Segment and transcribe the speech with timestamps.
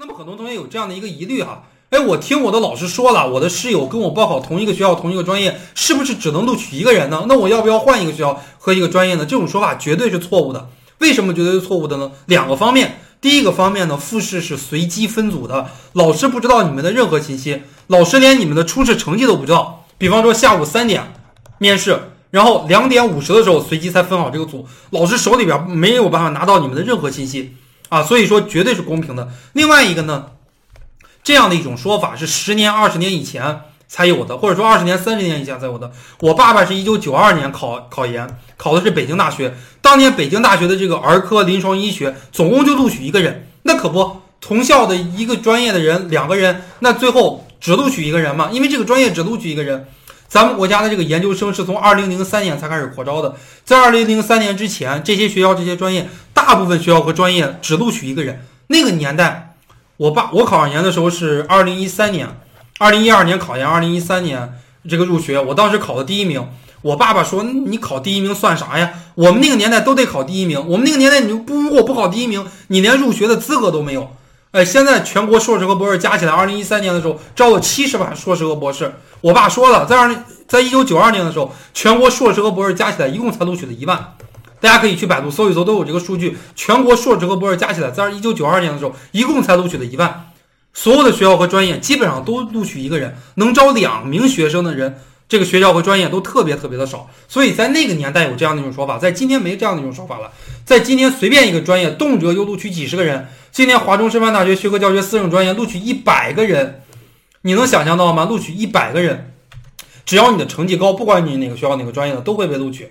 [0.00, 7.26] 那么很多同学有这样的一个疑虑哈，哎，我听我的老师说了，我的室友跟我报考同一个学校同一个专业，是不是只能录取一个人呢？
[7.28, 9.26] 那我要不要换一个学校和一个专业呢？
[9.26, 10.70] 这种说法绝对是错误的。
[11.00, 12.12] 为什么绝对是错误的呢？
[12.24, 19.84] 两个方面，第一个方面呢，复试是随机分组的，老师不知道你们的任何信息，老师连你们的初试成绩都不知道。
[19.98, 21.12] 比方说下午三点
[21.58, 27.54] 面试，然后两点五十的时候随机才分好这个组，老师手里边没有办法拿到你们的任何信息
[27.90, 29.28] 啊，所以说绝对是公平的。
[29.52, 30.30] 另外一个呢，
[31.22, 35.92] 这样的一种说法是十年、二十年以前才有的，或者说二十年、三十年以前才有的。
[36.20, 38.26] 我爸爸是一九九二年考考研，
[38.56, 47.46] 考的是北京大学，当年北京大学的这个儿科临床医学总共就录取一个人，那可不，同校的一个专业的人两个人，那最后。
[47.60, 48.48] 只录取一个人嘛？
[48.50, 49.86] 因为这个专业只录取一个人。
[50.28, 53.36] 咱们国家的这个研究生是从二零零三年才开始扩招的，
[53.66, 56.08] 在二零零三年之前，这些学校这些专业，
[56.50, 58.44] 大部分学校和专业只录取一个人。
[58.66, 59.54] 那个年代，
[59.96, 62.26] 我爸我考上研的时候是二零一三年，
[62.80, 64.52] 二零一二年考研，二零一三年
[64.88, 66.44] 这个入学，我当时考的第一名。
[66.82, 68.90] 我爸爸说：“你考第一名算啥呀？
[69.14, 74.10] 我们那个年代都得考第一名，我们那个年代你不如果不考第一名，你连入学的资格都没有。”
[74.50, 78.92] 哎，现在全国硕士和博士加起来，二零一三年的时候招了七十万硕士和博士。
[79.20, 84.16] 我爸说了，在二零，在一九九二年的时候，全国硕士和博士加起来一共才录取了一万。
[84.60, 86.36] 大家可以去百度搜一搜，都有这个数据。
[86.54, 90.30] 全国硕士和博士加起来，在一九九二年的时候一共才录取了一万。
[90.72, 95.00] 所有的学校和专业基本上都录取一个人，能招两名学生的人。
[95.28, 100.32] 这个学校和专业都特别特别的少，所以在那个年代有这样的一种说法，在今天没这样的一种说法了。
[100.64, 106.82] 在今天随便一个专业动辄就录取几十个人，今年华中师范大学学科教学四省专业录取一百个人，
[107.42, 108.24] 你能想象到吗？
[108.24, 109.32] 录取一百个人，
[110.04, 112.90] 只要你的成绩高，不管你哪个学校哪个专业的都会被录取。